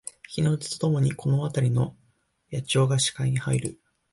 [0.27, 1.95] 日の出とともにこのあたりの
[2.51, 3.79] 野鳥が視界に入る